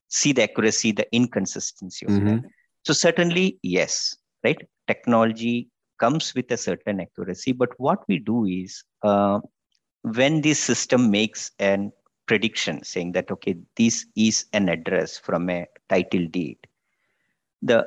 see 0.08 0.32
the 0.32 0.44
accuracy 0.44 0.92
the 0.92 1.06
inconsistency 1.12 2.06
of 2.06 2.12
mm-hmm. 2.12 2.36
that 2.36 2.44
so 2.84 2.92
certainly 2.92 3.58
yes 3.62 4.16
right? 4.44 4.58
Technology 4.86 5.68
comes 5.98 6.34
with 6.34 6.50
a 6.52 6.56
certain 6.56 7.00
accuracy 7.00 7.52
but 7.52 7.70
what 7.78 8.00
we 8.08 8.18
do 8.18 8.44
is 8.44 8.84
uh, 9.02 9.40
when 10.02 10.40
this 10.40 10.60
system 10.60 11.10
makes 11.10 11.50
an 11.58 11.90
prediction 12.26 12.82
saying 12.82 13.12
that 13.12 13.30
okay 13.30 13.56
this 13.76 14.06
is 14.16 14.46
an 14.52 14.68
address 14.68 15.16
from 15.18 15.48
a 15.48 15.66
title 15.88 16.26
deed 16.26 16.58
the 17.62 17.86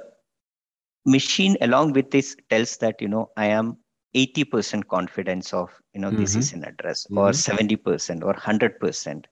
machine 1.05 1.57
along 1.61 1.91
with 1.91 2.09
this 2.11 2.35
tells 2.49 2.77
that 2.77 2.95
you 3.01 3.07
know 3.07 3.29
i 3.35 3.45
am 3.45 3.77
80% 4.15 4.87
confidence 4.87 5.53
of 5.53 5.69
you 5.93 6.01
know 6.01 6.09
mm-hmm. 6.09 6.21
this 6.21 6.35
is 6.35 6.53
an 6.53 6.63
address 6.63 7.05
mm-hmm. 7.05 7.17
or 7.17 7.31
70% 7.31 8.23
or 8.23 8.33
100% 8.33 9.25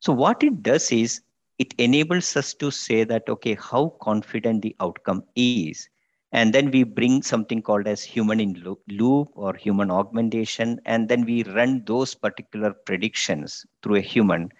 so 0.00 0.12
what 0.12 0.42
it 0.42 0.62
does 0.62 0.90
is 0.92 1.20
it 1.58 1.74
enables 1.78 2.36
us 2.36 2.54
to 2.54 2.70
say 2.70 3.04
that 3.04 3.28
okay 3.28 3.54
how 3.54 3.88
confident 4.00 4.62
the 4.62 4.74
outcome 4.80 5.22
is 5.34 5.88
and 6.32 6.52
then 6.52 6.70
we 6.70 6.82
bring 6.82 7.22
something 7.22 7.62
called 7.62 7.86
as 7.86 8.02
human 8.02 8.40
in 8.40 8.52
loop 8.88 9.30
or 9.34 9.54
human 9.54 9.90
augmentation 9.90 10.80
and 10.84 11.08
then 11.08 11.24
we 11.24 11.42
run 11.44 11.82
those 11.86 12.14
particular 12.14 12.74
predictions 12.84 13.64
through 13.82 13.96
a 13.96 14.00
human 14.00 14.50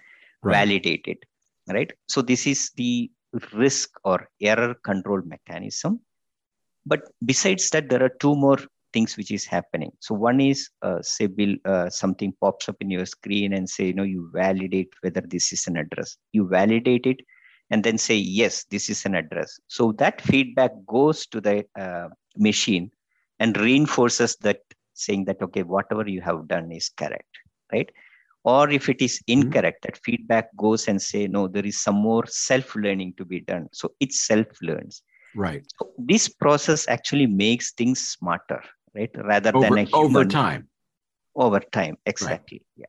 right. 0.43 0.53
validate 0.59 1.05
it 1.07 1.25
right 1.69 1.93
so 2.09 2.23
this 2.23 2.47
is 2.47 2.71
the 2.77 3.11
risk 3.53 3.91
or 4.05 4.29
error 4.41 4.75
control 4.75 5.21
mechanism 5.25 6.01
but 6.87 7.03
besides 7.25 7.69
that 7.71 7.89
there 7.89 8.03
are 8.03 8.17
two 8.21 8.35
more 8.35 8.59
things 8.97 9.17
which 9.19 9.33
is 9.39 9.47
happening 9.57 9.93
so 10.07 10.15
one 10.15 10.41
is 10.51 10.61
uh, 10.89 11.01
say 11.13 11.27
bill 11.39 11.55
uh, 11.73 11.89
something 12.03 12.33
pops 12.45 12.69
up 12.71 12.77
in 12.87 12.91
your 12.97 13.07
screen 13.15 13.53
and 13.59 13.69
say 13.77 13.87
you 13.91 13.97
know 14.01 14.11
you 14.15 14.29
validate 14.43 15.01
whether 15.03 15.25
this 15.37 15.49
is 15.57 15.67
an 15.71 15.77
address 15.85 16.17
you 16.39 16.49
validate 16.59 17.07
it 17.15 17.21
and 17.71 17.83
then 17.83 17.99
say, 17.99 18.15
yes, 18.15 18.65
this 18.65 18.89
is 18.89 19.05
an 19.07 19.15
address. 19.15 19.59
So 19.69 19.93
that 19.93 20.21
feedback 20.21 20.71
goes 20.87 21.27
to 21.27 21.41
the 21.41 21.65
uh, 21.79 22.09
machine 22.37 22.91
and 23.39 23.57
reinforces 23.57 24.37
that 24.43 24.61
saying 24.95 25.25
that, 25.27 25.43
okay, 25.43 25.63
whatever 25.63 26.09
you 26.09 26.21
have 26.23 26.49
done 26.49 26.71
is 26.73 26.89
correct, 26.89 27.29
right? 27.73 27.91
Or 28.45 28.71
if 28.71 28.89
it 28.89 29.03
is 29.03 29.19
mm-hmm. 29.19 29.43
incorrect, 29.43 29.83
mm-hmm. 29.83 29.93
that 29.93 30.05
feedback 30.05 30.57
goes 30.57 30.87
and 30.87 31.03
say, 31.03 31.27
no, 31.27 31.49
there 31.49 31.67
is 31.67 31.83
some 31.83 31.97
more 31.97 32.25
self-learning 32.27 33.15
to 33.19 33.25
be 33.25 33.41
done. 33.41 33.69
So 33.73 33.93
it 33.99 34.13
self-learns. 34.13 35.03
Right. 35.35 35.65
So 35.79 35.91
this 35.99 36.29
process 36.29 36.89
actually 36.89 37.27
makes 37.27 37.73
things 37.73 38.01
smarter, 38.01 38.63
right? 38.97 39.11
Rather 39.17 39.55
over, 39.55 39.67
than 39.67 39.79
a 39.79 39.83
human, 39.85 40.05
over 40.05 40.25
time. 40.25 40.69
Over 41.35 41.61
time, 41.61 41.97
exactly. 42.07 42.63
Right. 42.77 42.89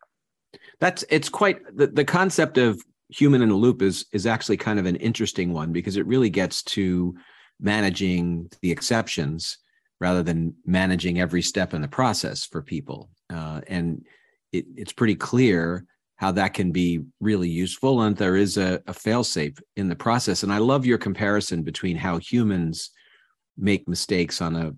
Yeah. 0.54 0.60
That's 0.80 1.04
it's 1.10 1.30
quite 1.30 1.60
the, 1.76 1.88
the 1.88 2.06
concept 2.06 2.58
of 2.58 2.82
human 3.10 3.42
in 3.42 3.50
a 3.50 3.56
loop 3.56 3.82
is 3.82 4.06
is 4.12 4.26
actually 4.26 4.58
kind 4.58 4.80
of 4.80 4.86
an 4.86 4.96
interesting 4.98 5.54
one 5.54 5.72
because 5.72 5.98
it 5.98 6.06
really 6.06 6.30
gets 6.30 6.64
to 6.64 7.16
managing 7.60 8.50
the 8.62 8.72
exceptions 8.72 9.58
rather 10.00 10.22
than 10.22 10.54
managing 10.66 11.20
every 11.20 11.42
step 11.42 11.74
in 11.74 11.82
the 11.82 11.88
process 11.88 12.46
for 12.46 12.62
people 12.62 13.10
uh, 13.34 13.62
and 13.68 14.06
it, 14.52 14.66
it's 14.76 14.94
pretty 14.94 15.16
clear 15.16 15.86
how 16.18 16.32
that 16.32 16.54
can 16.54 16.72
be 16.72 17.02
really 17.20 17.50
useful 17.50 18.02
and 18.02 18.16
there 18.18 18.36
is 18.36 18.58
a, 18.58 18.82
a 18.88 18.94
fail-safe 18.94 19.58
in 19.76 19.88
the 19.88 19.96
process 19.96 20.44
and 20.44 20.52
i 20.52 20.58
love 20.58 20.86
your 20.86 20.98
comparison 20.98 21.64
between 21.64 21.96
how 21.96 22.18
humans 22.18 22.92
make 23.58 23.88
mistakes 23.88 24.42
on 24.42 24.56
a 24.56 24.72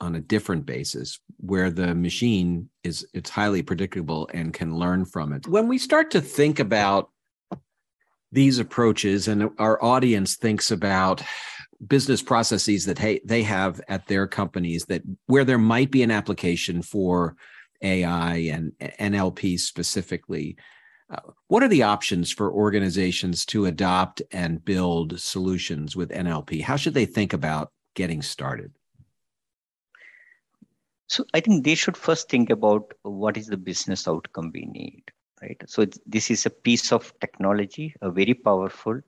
on 0.00 0.14
a 0.14 0.20
different 0.20 0.64
basis 0.64 1.18
where 1.38 1.70
the 1.70 1.94
machine 1.94 2.68
is 2.84 3.06
it's 3.14 3.30
highly 3.30 3.62
predictable 3.62 4.28
and 4.32 4.54
can 4.54 4.76
learn 4.76 5.04
from 5.04 5.32
it. 5.32 5.46
When 5.46 5.68
we 5.68 5.78
start 5.78 6.10
to 6.12 6.20
think 6.20 6.58
about 6.58 7.10
these 8.32 8.58
approaches 8.58 9.28
and 9.28 9.50
our 9.58 9.82
audience 9.82 10.36
thinks 10.36 10.70
about 10.70 11.22
business 11.86 12.22
processes 12.22 12.84
that 12.86 12.98
hey, 12.98 13.20
they 13.24 13.42
have 13.42 13.80
at 13.88 14.06
their 14.06 14.26
companies 14.26 14.84
that 14.86 15.02
where 15.26 15.44
there 15.44 15.58
might 15.58 15.90
be 15.90 16.02
an 16.02 16.10
application 16.10 16.82
for 16.82 17.36
ai 17.82 18.34
and 18.36 18.72
nlp 18.98 19.58
specifically 19.60 20.56
uh, 21.10 21.20
what 21.46 21.62
are 21.62 21.68
the 21.68 21.84
options 21.84 22.32
for 22.32 22.52
organizations 22.52 23.46
to 23.46 23.66
adopt 23.66 24.20
and 24.32 24.64
build 24.64 25.20
solutions 25.20 25.94
with 25.94 26.10
nlp 26.10 26.60
how 26.62 26.74
should 26.74 26.94
they 26.94 27.06
think 27.06 27.32
about 27.32 27.70
getting 27.94 28.20
started 28.20 28.72
so 31.08 31.24
I 31.34 31.40
think 31.40 31.64
they 31.64 31.74
should 31.74 31.96
first 31.96 32.28
think 32.28 32.50
about 32.50 32.92
what 33.02 33.36
is 33.36 33.46
the 33.46 33.56
business 33.56 34.06
outcome 34.06 34.50
we 34.52 34.66
need, 34.66 35.02
right? 35.40 35.60
So 35.66 35.86
this 36.06 36.30
is 36.30 36.44
a 36.44 36.50
piece 36.50 36.92
of 36.92 37.12
technology, 37.20 37.94
a 38.02 38.10
very 38.10 38.34
powerful, 38.34 39.00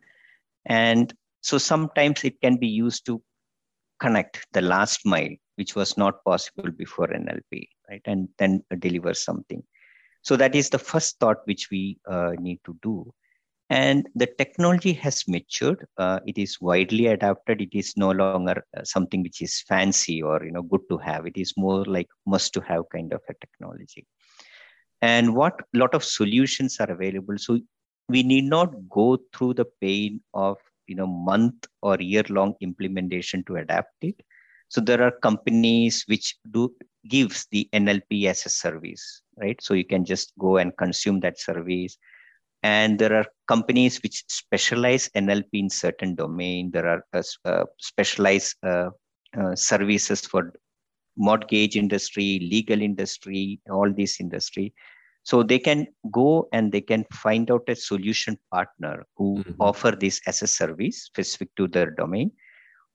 and 0.64 1.12
so 1.42 1.59
sometimes 1.59 2.25
it 2.25 2.40
can 2.40 2.57
be 2.57 2.69
used 2.69 3.04
to 3.07 3.23
connect 4.00 4.47
the 4.52 4.62
last 4.62 5.04
mile, 5.04 5.35
which 5.57 5.75
was 5.75 5.99
not 5.99 6.25
possible 6.25 6.71
before 6.71 7.09
NLP, 7.09 7.69
right? 7.88 8.02
And 8.07 8.28
then 8.38 8.64
deliver 8.78 9.12
something. 9.12 9.62
So 10.23 10.37
that 10.37 10.54
is 10.54 10.71
the 10.71 10.78
first 10.78 11.19
thought 11.19 11.38
which 11.45 11.71
we 11.71 11.99
uh, 12.07 12.33
need 12.38 12.61
to 12.64 12.78
do 12.83 13.12
and 13.71 14.09
the 14.17 14.27
technology 14.39 14.93
has 14.95 15.25
matured. 15.29 15.87
Uh, 15.99 16.21
it 16.27 16.39
is 16.39 16.59
widely 16.61 17.07
adopted 17.07 17.62
it 17.62 17.75
is 17.75 17.95
no 17.97 18.11
longer 18.12 18.57
uh, 18.67 18.75
something 18.75 19.15
which 19.15 19.33
is 19.35 19.55
fancy 19.57 20.17
or 20.17 20.37
you 20.39 20.47
know 20.47 20.59
good 20.62 20.83
to 20.91 20.99
have. 20.99 21.27
It 21.27 21.37
is 21.37 21.55
more 21.57 21.85
like 21.85 22.09
must 22.27 22.53
to 22.55 22.61
have 22.62 22.85
kind 22.93 23.12
of 23.12 23.21
a 23.29 23.35
technology. 23.35 24.07
And 25.03 25.35
what 25.35 25.61
lot 25.75 25.95
of 25.95 26.05
solutions 26.05 26.79
are 26.81 26.91
available. 26.91 27.39
So 27.39 27.59
we 28.09 28.23
need 28.23 28.45
not 28.45 28.75
go 28.91 29.19
through 29.35 29.55
the 29.55 29.67
pain 29.81 30.21
of 30.35 30.59
you 30.87 30.97
know 30.97 31.07
month 31.07 31.67
or 31.83 31.97
year 32.00 32.25
long 32.29 32.55
implementation 32.61 33.45
to 33.45 33.57
adapt 33.57 33.95
it. 34.03 34.21
So 34.69 34.81
there 34.81 35.03
are 35.03 35.12
companies 35.23 36.05
which 36.07 36.37
do 36.50 36.75
gives 37.09 37.47
the 37.50 37.69
nlp 37.73 38.27
as 38.27 38.45
a 38.47 38.50
service 38.50 39.23
right? 39.37 39.61
So 39.62 39.75
you 39.75 39.85
can 39.85 40.05
just 40.05 40.33
go 40.39 40.59
and 40.59 40.77
consume 40.77 41.21
that 41.21 41.41
service 41.41 41.97
and 42.62 42.99
there 42.99 43.14
are 43.14 43.25
companies 43.49 43.99
which 44.02 44.25
specialize 44.29 45.09
nlp 45.17 45.49
in 45.52 45.71
certain 45.71 46.14
domain. 46.14 46.71
There 46.71 46.87
are 46.87 47.05
uh, 47.12 47.23
uh, 47.45 47.64
specialized 47.79 48.57
uh, 48.62 48.90
uh, 49.38 49.55
services 49.55 50.21
for 50.21 50.52
mortgage 51.17 51.76
industry 51.76 52.49
legal 52.50 52.81
industry 52.81 53.61
all 53.71 53.93
this 53.93 54.21
industry. 54.21 54.75
So 55.23 55.43
they 55.43 55.59
can 55.59 55.87
go 56.11 56.49
and 56.52 56.73
they 56.73 56.81
can 56.81 57.05
find 57.12 57.50
out 57.50 57.64
a 57.69 57.76
solution 57.76 58.38
partner 58.50 59.05
who 59.17 59.38
mm-hmm. 59.38 59.52
offer 59.61 59.93
this 59.93 60.21
as 60.26 60.43
a 60.43 60.47
service 60.47 61.02
specific 61.02 61.50
to 61.57 61.69
their 61.69 61.90
domain 61.90 62.33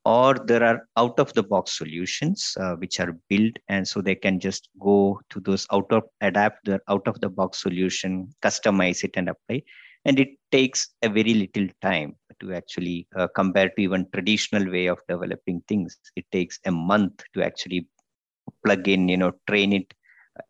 or 0.05 0.35
there 0.35 0.63
are 0.63 0.88
out 0.97 1.19
of 1.19 1.33
the 1.33 1.41
box 1.41 1.77
solutions 1.77 2.55
uh, 2.59 2.75
which 2.75 3.00
are 3.00 3.17
built 3.27 3.53
and 3.69 3.88
so 3.88 4.01
they 4.01 4.13
can 4.13 4.39
just 4.39 4.69
go 4.79 5.19
to 5.31 5.39
those 5.39 5.65
out 5.74 5.91
of 5.91 6.03
adapt 6.21 6.63
the 6.65 6.79
out 6.89 7.07
of 7.07 7.19
the 7.21 7.29
box 7.29 7.62
solution 7.62 8.29
customize 8.41 9.03
it 9.03 9.12
and 9.15 9.29
apply. 9.29 9.62
And 10.07 10.19
it 10.19 10.29
takes 10.51 10.89
a 11.01 11.09
very 11.09 11.33
little 11.33 11.67
time 11.81 12.15
to 12.39 12.53
actually 12.53 13.07
uh, 13.17 13.27
compare 13.35 13.69
to 13.69 13.81
even 13.81 14.05
traditional 14.13 14.71
way 14.71 14.85
of 14.85 15.00
developing 15.09 15.63
things. 15.67 15.97
It 16.15 16.25
takes 16.31 16.59
a 16.65 16.71
month 16.71 17.24
to 17.33 17.43
actually 17.43 17.88
plug 18.63 18.88
in 18.88 19.09
you 19.09 19.17
know 19.17 19.31
train 19.50 19.74
it 19.74 19.91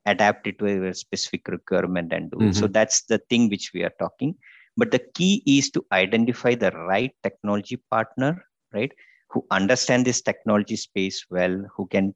adapt 0.06 0.48
it 0.48 0.60
to 0.60 0.88
a 0.90 0.94
specific 0.94 1.48
requirement 1.48 2.12
and 2.12 2.30
do 2.32 2.38
mm-hmm. 2.38 2.50
it. 2.50 2.56
So 2.56 2.68
that's 2.68 3.04
the 3.04 3.20
thing 3.30 3.50
which 3.50 3.72
we 3.74 3.84
are 3.84 3.94
talking. 4.00 4.36
But 4.76 4.92
the 4.92 5.00
key 5.14 5.42
is 5.46 5.70
to 5.72 5.86
identify 5.94 6.56
the 6.56 6.72
right 6.72 7.14
technology 7.24 7.78
partner 7.90 8.44
right 8.74 8.92
who 9.30 9.46
understand 9.52 10.06
this 10.06 10.22
technology 10.22 10.76
space 10.76 11.26
well, 11.30 11.66
who 11.76 11.88
can 11.88 12.14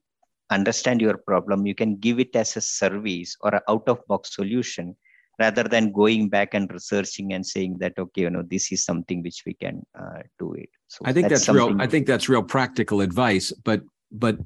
understand 0.50 1.02
your 1.02 1.18
problem. 1.18 1.66
You 1.66 1.76
can 1.76 1.98
give 1.98 2.20
it 2.20 2.36
as 2.36 2.56
a 2.58 2.62
service 2.62 3.36
or 3.42 3.56
an 3.56 3.62
out 3.68 3.88
of 3.88 4.06
box 4.08 4.36
solution 4.36 4.96
rather 5.40 5.64
than 5.64 5.92
going 5.92 6.30
back 6.30 6.54
and 6.54 6.72
researching 6.72 7.34
and 7.34 7.46
saying 7.46 7.78
that 7.80 7.94
okay 7.98 8.22
you 8.24 8.30
know 8.30 8.44
this 8.44 8.72
is 8.72 8.84
something 8.84 9.24
which 9.24 9.44
we 9.46 9.54
can 9.54 9.82
uh, 9.98 10.22
do 10.38 10.54
it 10.54 10.70
so 10.88 11.00
i 11.06 11.14
think 11.14 11.30
that's, 11.30 11.46
that's 11.46 11.56
real 11.56 11.82
i 11.82 11.88
think 11.88 12.06
that's 12.06 12.30
real 12.30 12.44
practical 12.44 13.02
advice 13.02 13.52
but 13.64 13.82
but 14.12 14.38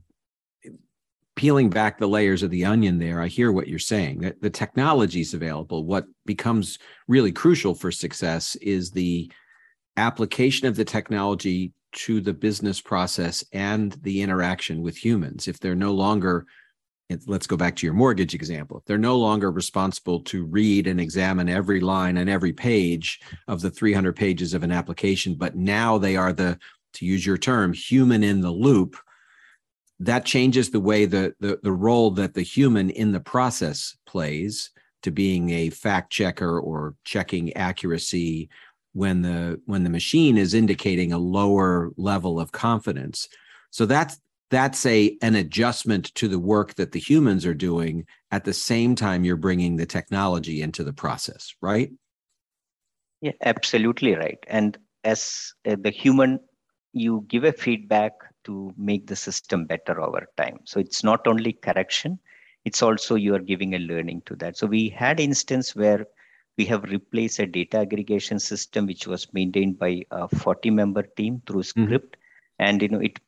peeling 1.35 1.67
back 1.67 1.97
the 1.97 2.07
layers 2.07 2.43
of 2.43 2.51
the 2.51 2.63
onion 2.63 2.99
there 2.99 3.19
i 3.19 3.27
hear 3.27 3.51
what 3.51 3.67
you're 3.67 3.79
saying 3.79 4.19
that 4.19 4.39
the 4.41 4.49
technology 4.49 5.21
is 5.21 5.33
available 5.33 5.83
what 5.83 6.05
becomes 6.25 6.77
really 7.07 7.31
crucial 7.31 7.73
for 7.73 7.91
success 7.91 8.55
is 8.57 8.91
the 8.91 9.31
application 9.97 10.67
of 10.67 10.75
the 10.75 10.85
technology 10.85 11.73
to 11.93 12.21
the 12.21 12.33
business 12.33 12.81
process 12.81 13.43
and 13.53 13.93
the 14.03 14.21
interaction 14.21 14.81
with 14.81 14.97
humans. 14.97 15.47
If 15.47 15.59
they're 15.59 15.75
no 15.75 15.93
longer 15.93 16.45
let's 17.27 17.47
go 17.47 17.57
back 17.57 17.75
to 17.75 17.85
your 17.85 17.93
mortgage 17.93 18.33
example 18.33 18.77
if 18.77 18.85
they're 18.85 18.97
no 18.97 19.17
longer 19.17 19.51
responsible 19.51 20.21
to 20.21 20.45
read 20.45 20.87
and 20.87 20.99
examine 20.99 21.49
every 21.49 21.79
line 21.79 22.17
and 22.17 22.29
every 22.29 22.53
page 22.53 23.19
of 23.47 23.61
the 23.61 23.69
300 23.69 24.15
pages 24.15 24.53
of 24.53 24.63
an 24.63 24.71
application 24.71 25.35
but 25.35 25.55
now 25.55 25.97
they 25.97 26.15
are 26.15 26.33
the 26.33 26.57
to 26.93 27.05
use 27.05 27.25
your 27.25 27.37
term 27.37 27.73
human 27.73 28.23
in 28.23 28.41
the 28.41 28.51
loop 28.51 28.97
that 29.99 30.25
changes 30.25 30.69
the 30.69 30.79
way 30.79 31.05
the, 31.05 31.33
the 31.39 31.59
the 31.63 31.71
role 31.71 32.11
that 32.11 32.33
the 32.33 32.41
human 32.41 32.89
in 32.89 33.11
the 33.11 33.19
process 33.19 33.95
plays 34.05 34.71
to 35.01 35.11
being 35.11 35.49
a 35.49 35.69
fact 35.69 36.11
checker 36.11 36.59
or 36.59 36.95
checking 37.03 37.53
accuracy 37.53 38.49
when 38.93 39.21
the 39.23 39.59
when 39.65 39.83
the 39.83 39.89
machine 39.89 40.37
is 40.37 40.53
indicating 40.53 41.11
a 41.11 41.17
lower 41.17 41.91
level 41.97 42.39
of 42.39 42.51
confidence. 42.51 43.27
So 43.71 43.85
that's 43.85 44.19
that's 44.53 44.85
a 44.85 45.17
an 45.23 45.35
adjustment 45.35 46.13
to 46.13 46.27
the 46.27 46.39
work 46.39 46.75
that 46.75 46.91
the 46.91 46.99
humans 46.99 47.43
are 47.45 47.55
doing 47.55 48.05
at 48.29 48.45
the 48.45 48.53
same 48.53 48.93
time 48.93 49.23
you're 49.23 49.35
bringing 49.35 49.75
the 49.75 49.85
technology 49.87 50.61
into 50.61 50.83
the 50.83 50.93
process 50.93 51.55
right? 51.59 51.91
Yeah 53.21 53.31
absolutely 53.41 54.15
right. 54.15 54.37
And 54.47 54.77
as 55.03 55.53
uh, 55.67 55.75
the 55.79 55.89
human 55.89 56.39
you 56.93 57.25
give 57.27 57.43
a 57.43 57.51
feedback 57.51 58.13
to 58.43 58.71
make 58.77 59.07
the 59.07 59.15
system 59.15 59.65
better 59.65 59.99
over 59.99 60.27
time. 60.37 60.59
So 60.65 60.79
it's 60.79 61.03
not 61.03 61.25
only 61.27 61.53
correction 61.53 62.19
it's 62.65 62.83
also 62.83 63.15
you 63.15 63.33
are 63.35 63.39
giving 63.39 63.73
a 63.73 63.79
learning 63.79 64.21
to 64.27 64.35
that. 64.35 64.55
So 64.55 64.67
we 64.67 64.87
had 64.87 65.19
instance 65.19 65.75
where 65.75 66.05
we 66.57 66.65
have 66.65 66.83
replaced 66.83 67.39
a 67.39 67.47
data 67.47 67.77
aggregation 67.79 68.39
system 68.39 68.85
which 68.85 69.07
was 69.07 69.31
maintained 69.33 69.79
by 69.79 70.03
a 70.11 70.27
40 70.27 70.69
member 70.69 71.03
team 71.03 71.41
through 71.47 71.61
mm-hmm. 71.61 71.85
script 71.85 72.15
mm-hmm. 72.15 72.65
and 72.65 72.81
you 72.81 72.89
know 72.89 72.99
it 72.99 73.19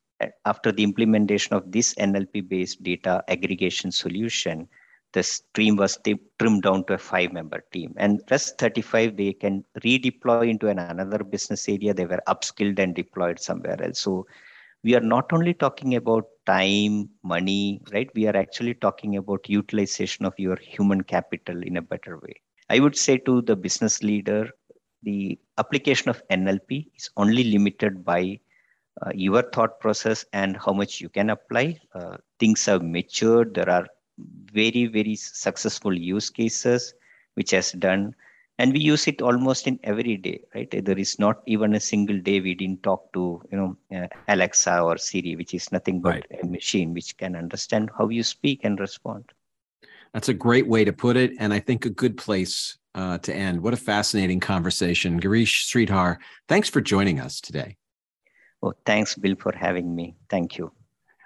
after 0.45 0.71
the 0.71 0.83
implementation 0.83 1.55
of 1.55 1.71
this 1.71 1.93
NLP 1.95 2.47
based 2.47 2.83
data 2.83 3.23
aggregation 3.27 3.91
solution, 3.91 4.67
the 5.13 5.23
stream 5.23 5.75
was 5.75 5.97
trimmed 6.39 6.63
down 6.63 6.85
to 6.85 6.93
a 6.93 6.97
five 6.97 7.31
member 7.31 7.63
team. 7.71 7.93
And 7.97 8.21
rest 8.29 8.57
35, 8.57 9.17
they 9.17 9.33
can 9.33 9.63
redeploy 9.83 10.49
into 10.49 10.67
an 10.67 10.79
another 10.79 11.23
business 11.23 11.67
area. 11.69 11.93
They 11.93 12.05
were 12.05 12.21
upskilled 12.27 12.79
and 12.79 12.93
deployed 12.95 13.39
somewhere 13.39 13.81
else. 13.81 13.99
So 13.99 14.27
we 14.83 14.95
are 14.95 15.01
not 15.01 15.31
only 15.33 15.53
talking 15.53 15.95
about 15.95 16.25
time, 16.45 17.09
money, 17.23 17.81
right? 17.91 18.09
We 18.13 18.27
are 18.27 18.35
actually 18.35 18.75
talking 18.75 19.17
about 19.17 19.49
utilization 19.49 20.25
of 20.25 20.33
your 20.37 20.57
human 20.57 21.01
capital 21.01 21.63
in 21.63 21.77
a 21.77 21.81
better 21.81 22.19
way. 22.19 22.35
I 22.69 22.79
would 22.79 22.97
say 22.97 23.17
to 23.19 23.41
the 23.41 23.55
business 23.55 24.01
leader, 24.01 24.49
the 25.03 25.37
application 25.57 26.09
of 26.09 26.21
NLP 26.29 26.87
is 26.95 27.09
only 27.15 27.43
limited 27.43 28.03
by 28.03 28.39
uh, 29.01 29.11
your 29.13 29.43
thought 29.43 29.79
process 29.79 30.25
and 30.33 30.57
how 30.57 30.73
much 30.73 30.99
you 30.99 31.09
can 31.09 31.29
apply. 31.29 31.79
Uh, 31.93 32.17
things 32.39 32.65
have 32.65 32.81
matured. 32.81 33.53
There 33.53 33.69
are 33.69 33.87
very, 34.51 34.85
very 34.87 35.15
successful 35.15 35.93
use 35.93 36.29
cases 36.29 36.93
which 37.35 37.51
has 37.51 37.71
done. 37.73 38.15
And 38.57 38.71
we 38.71 38.79
use 38.79 39.05
it 39.07 39.21
almost 39.21 39.67
in 39.67 39.77
every 39.83 40.15
day, 40.15 40.39
right? 40.55 40.69
There 40.71 40.97
is 40.97 41.19
not 41.19 41.41
even 41.45 41.75
a 41.75 41.79
single 41.79 42.17
day 42.19 42.39
we 42.39 42.55
didn't 42.55 42.83
talk 42.83 43.11
to, 43.11 43.43
you 43.51 43.57
know, 43.57 43.77
uh, 43.93 44.07
Alexa 44.29 44.79
or 44.79 44.97
Siri, 44.97 45.35
which 45.35 45.53
is 45.53 45.73
nothing 45.73 45.99
but 45.99 46.13
right. 46.13 46.39
a 46.41 46.47
machine 46.47 46.93
which 46.93 47.17
can 47.17 47.35
understand 47.35 47.89
how 47.97 48.07
you 48.07 48.23
speak 48.23 48.61
and 48.63 48.79
respond. 48.79 49.25
That's 50.15 50.29
a 50.29 50.33
great 50.33 50.65
way 50.65 50.85
to 50.85 50.93
put 50.93 51.17
it, 51.17 51.33
and 51.39 51.53
I 51.53 51.59
think 51.59 51.85
a 51.85 51.89
good 51.89 52.15
place 52.15 52.77
uh, 52.95 53.17
to 53.17 53.35
end. 53.35 53.61
What 53.61 53.73
a 53.73 53.77
fascinating 53.77 54.39
conversation, 54.39 55.19
Gireesh 55.19 55.65
Sreedhar. 55.67 56.19
Thanks 56.47 56.69
for 56.69 56.79
joining 56.79 57.19
us 57.19 57.41
today. 57.41 57.75
Oh, 58.63 58.71
thanks, 58.85 59.15
Bill, 59.15 59.35
for 59.37 59.53
having 59.53 59.93
me. 59.93 60.15
Thank 60.29 60.57
you. 60.57 60.71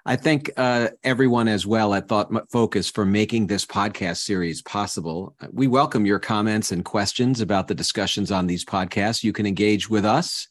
I 0.08 0.16
thank 0.16 0.50
uh, 0.58 0.90
everyone 1.04 1.48
as 1.48 1.68
well 1.68 1.94
at 1.94 2.08
Thought 2.08 2.32
Focus 2.50 2.90
for 2.90 3.06
making 3.06 3.46
this 3.46 3.64
podcast 3.64 4.24
series 4.24 4.64
possible. 4.64 5.36
We 5.52 5.68
welcome 5.68 6.08
your 6.08 6.18
comments 6.18 6.72
and 6.72 6.84
questions 6.84 7.42
about 7.42 7.68
the 7.68 7.76
discussions 7.76 8.32
on 8.32 8.48
these 8.48 8.66
podcasts. 8.66 9.24
You 9.24 9.34
can 9.34 9.46
engage 9.46 9.88
with 9.88 10.04
us 10.04 10.48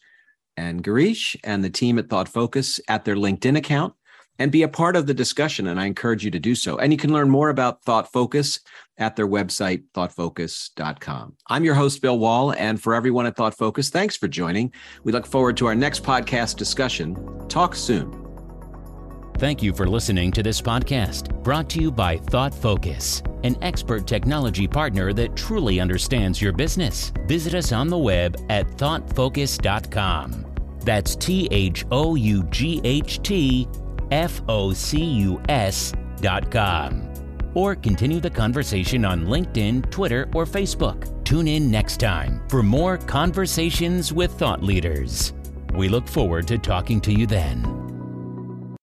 and 0.56 0.84
Gireesh 0.84 1.34
and 1.42 1.64
the 1.64 1.70
team 1.70 1.98
at 1.98 2.06
ThoughtFocus 2.06 2.78
at 2.86 3.04
their 3.04 3.16
LinkedIn 3.16 3.58
account 3.58 3.94
and 4.38 4.52
be 4.52 4.62
a 4.62 4.68
part 4.68 4.96
of 4.96 5.06
the 5.06 5.14
discussion. 5.14 5.66
And 5.66 5.80
I 5.80 5.86
encourage 5.86 6.24
you 6.24 6.30
to 6.30 6.38
do 6.38 6.54
so. 6.54 6.78
And 6.78 6.92
you 6.92 6.98
can 6.98 7.12
learn 7.12 7.28
more 7.28 7.50
about 7.50 7.84
ThoughtFocus 7.84 8.60
at 8.96 9.16
their 9.16 9.28
website, 9.28 9.84
thoughtfocus.com. 9.94 11.36
I'm 11.48 11.64
your 11.64 11.74
host, 11.74 12.00
Bill 12.02 12.18
Wohl. 12.18 12.52
And 12.52 12.80
for 12.82 12.94
everyone 12.94 13.26
at 13.26 13.36
ThoughtFocus, 13.36 13.90
thanks 13.90 14.16
for 14.16 14.28
joining. 14.28 14.72
We 15.04 15.12
look 15.12 15.26
forward 15.26 15.56
to 15.58 15.66
our 15.66 15.74
next 15.74 16.02
podcast 16.02 16.56
discussion. 16.56 17.16
Talk 17.48 17.74
soon. 17.74 18.24
Thank 19.38 19.62
you 19.62 19.72
for 19.72 19.86
listening 19.86 20.32
to 20.32 20.42
this 20.42 20.60
podcast 20.60 21.32
brought 21.44 21.70
to 21.70 21.80
you 21.80 21.92
by 21.92 22.16
ThoughtFocus, 22.16 23.22
an 23.44 23.56
expert 23.62 24.04
technology 24.04 24.66
partner 24.66 25.12
that 25.12 25.36
truly 25.36 25.78
understands 25.78 26.42
your 26.42 26.52
business. 26.52 27.12
Visit 27.26 27.54
us 27.54 27.70
on 27.70 27.86
the 27.86 27.96
web 27.96 28.36
at 28.50 28.66
thoughtfocus.com. 28.66 30.44
That's 30.80 31.14
T 31.14 31.46
H 31.52 31.84
O 31.92 32.16
U 32.16 32.42
G 32.50 32.80
H 32.82 33.22
T 33.22 33.68
focus.com. 34.10 35.94
Or 37.54 37.74
continue 37.74 38.20
the 38.20 38.30
conversation 38.30 39.04
on 39.04 39.24
LinkedIn, 39.26 39.90
Twitter, 39.90 40.28
or 40.34 40.44
Facebook. 40.44 41.24
Tune 41.24 41.48
in 41.48 41.70
next 41.70 41.98
time 41.98 42.42
for 42.48 42.62
more 42.62 42.98
conversations 42.98 44.12
with 44.12 44.32
thought 44.32 44.62
leaders. 44.62 45.32
We 45.74 45.88
look 45.88 46.06
forward 46.08 46.46
to 46.48 46.58
talking 46.58 47.00
to 47.02 47.12
you 47.12 47.26
then. 47.26 47.87